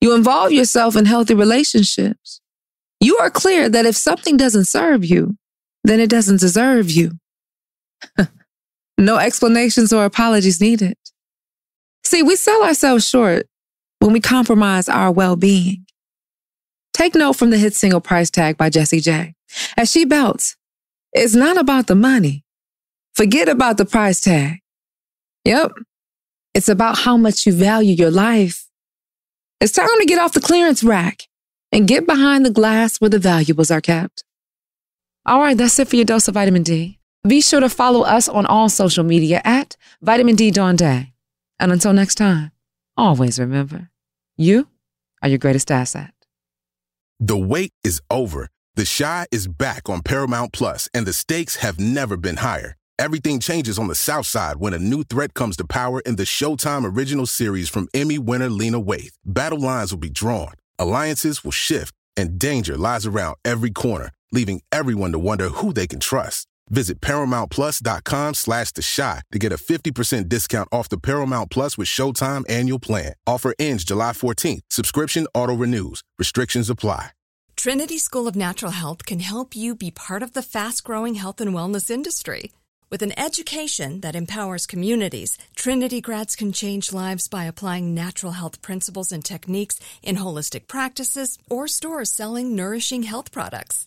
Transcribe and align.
You 0.00 0.14
involve 0.14 0.52
yourself 0.52 0.94
in 0.94 1.06
healthy 1.06 1.34
relationships. 1.34 2.40
You 3.00 3.18
are 3.18 3.28
clear 3.28 3.68
that 3.68 3.86
if 3.86 3.96
something 3.96 4.36
doesn't 4.36 4.66
serve 4.66 5.04
you, 5.04 5.36
then 5.82 5.98
it 5.98 6.10
doesn't 6.10 6.38
deserve 6.38 6.92
you. 6.92 7.19
no 8.98 9.16
explanations 9.16 9.92
or 9.92 10.04
apologies 10.04 10.60
needed. 10.60 10.96
See, 12.04 12.22
we 12.22 12.36
sell 12.36 12.62
ourselves 12.62 13.08
short 13.08 13.46
when 14.00 14.12
we 14.12 14.20
compromise 14.20 14.88
our 14.88 15.10
well 15.12 15.36
being. 15.36 15.86
Take 16.92 17.14
note 17.14 17.34
from 17.34 17.50
the 17.50 17.58
hit 17.58 17.74
single 17.74 18.00
price 18.00 18.30
tag 18.30 18.56
by 18.56 18.70
Jessie 18.70 19.00
J. 19.00 19.34
As 19.76 19.90
she 19.90 20.04
belts, 20.04 20.56
it's 21.12 21.34
not 21.34 21.56
about 21.56 21.86
the 21.86 21.94
money. 21.94 22.44
Forget 23.14 23.48
about 23.48 23.76
the 23.76 23.84
price 23.84 24.20
tag. 24.20 24.58
Yep. 25.44 25.72
It's 26.54 26.68
about 26.68 26.98
how 26.98 27.16
much 27.16 27.46
you 27.46 27.52
value 27.52 27.94
your 27.94 28.10
life. 28.10 28.66
It's 29.60 29.72
time 29.72 29.88
to 29.98 30.06
get 30.06 30.18
off 30.18 30.32
the 30.32 30.40
clearance 30.40 30.82
rack 30.82 31.22
and 31.72 31.88
get 31.88 32.06
behind 32.06 32.44
the 32.44 32.50
glass 32.50 33.00
where 33.00 33.10
the 33.10 33.18
valuables 33.18 33.70
are 33.70 33.80
kept. 33.80 34.24
All 35.26 35.40
right, 35.40 35.56
that's 35.56 35.78
it 35.78 35.88
for 35.88 35.96
your 35.96 36.04
dose 36.04 36.28
of 36.28 36.34
vitamin 36.34 36.62
D. 36.62 36.99
Be 37.26 37.42
sure 37.42 37.60
to 37.60 37.68
follow 37.68 38.00
us 38.00 38.30
on 38.30 38.46
all 38.46 38.70
social 38.70 39.04
media 39.04 39.42
at 39.44 39.76
Vitamin 40.00 40.36
D 40.36 40.50
Dawn 40.50 40.74
Day. 40.74 41.12
And 41.58 41.70
until 41.70 41.92
next 41.92 42.14
time, 42.14 42.50
always 42.96 43.38
remember, 43.38 43.90
you 44.38 44.68
are 45.22 45.28
your 45.28 45.36
greatest 45.36 45.70
asset. 45.70 46.14
The 47.18 47.36
wait 47.36 47.74
is 47.84 48.00
over. 48.10 48.48
The 48.76 48.90
Chi 48.98 49.26
is 49.30 49.48
back 49.48 49.90
on 49.90 50.00
Paramount 50.00 50.54
Plus, 50.54 50.88
and 50.94 51.06
the 51.06 51.12
stakes 51.12 51.56
have 51.56 51.78
never 51.78 52.16
been 52.16 52.38
higher. 52.38 52.78
Everything 52.98 53.38
changes 53.38 53.78
on 53.78 53.88
the 53.88 53.94
South 53.94 54.24
Side 54.24 54.56
when 54.56 54.72
a 54.72 54.78
new 54.78 55.04
threat 55.04 55.34
comes 55.34 55.58
to 55.58 55.66
power 55.66 56.00
in 56.00 56.16
the 56.16 56.22
Showtime 56.22 56.96
original 56.96 57.26
series 57.26 57.68
from 57.68 57.88
Emmy 57.92 58.16
winner 58.18 58.48
Lena 58.48 58.80
Waithe. 58.80 59.12
Battle 59.26 59.60
lines 59.60 59.92
will 59.92 60.00
be 60.00 60.08
drawn, 60.08 60.54
alliances 60.78 61.44
will 61.44 61.50
shift, 61.50 61.94
and 62.16 62.38
danger 62.38 62.78
lies 62.78 63.04
around 63.04 63.36
every 63.44 63.70
corner, 63.70 64.10
leaving 64.32 64.62
everyone 64.72 65.12
to 65.12 65.18
wonder 65.18 65.50
who 65.50 65.74
they 65.74 65.86
can 65.86 66.00
trust. 66.00 66.46
Visit 66.70 67.00
ParamountPlus.com 67.00 68.34
slash 68.34 68.70
The 68.72 68.82
Chi 68.82 69.20
to 69.32 69.38
get 69.38 69.52
a 69.52 69.56
50% 69.56 70.28
discount 70.28 70.68
off 70.70 70.88
the 70.88 70.98
Paramount 70.98 71.50
Plus 71.50 71.76
with 71.76 71.88
Showtime 71.88 72.48
annual 72.48 72.78
plan. 72.78 73.14
Offer 73.26 73.54
ends 73.58 73.84
July 73.84 74.12
14th. 74.12 74.60
Subscription 74.70 75.26
auto-renews. 75.34 76.02
Restrictions 76.18 76.70
apply. 76.70 77.10
Trinity 77.56 77.98
School 77.98 78.26
of 78.26 78.36
Natural 78.36 78.72
Health 78.72 79.04
can 79.04 79.20
help 79.20 79.54
you 79.54 79.74
be 79.74 79.90
part 79.90 80.22
of 80.22 80.32
the 80.32 80.42
fast-growing 80.42 81.16
health 81.16 81.40
and 81.42 81.52
wellness 81.52 81.90
industry. 81.90 82.52
With 82.88 83.02
an 83.02 83.16
education 83.18 84.00
that 84.00 84.16
empowers 84.16 84.66
communities, 84.66 85.36
Trinity 85.54 86.00
grads 86.00 86.34
can 86.34 86.52
change 86.52 86.92
lives 86.92 87.28
by 87.28 87.44
applying 87.44 87.94
natural 87.94 88.32
health 88.32 88.62
principles 88.62 89.12
and 89.12 89.24
techniques 89.24 89.78
in 90.02 90.16
holistic 90.16 90.68
practices 90.68 91.38
or 91.50 91.68
stores 91.68 92.10
selling 92.10 92.56
nourishing 92.56 93.02
health 93.02 93.30
products 93.30 93.86